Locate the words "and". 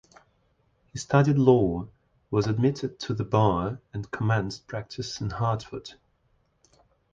3.93-4.09